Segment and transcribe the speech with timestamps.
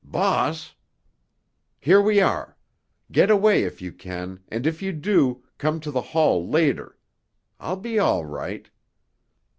[0.03, 0.73] "Boss——"
[1.79, 2.57] "Here we are!
[3.11, 6.97] Get away if you can, and if you do, come to the hall later.
[7.59, 8.67] I'll be all right!"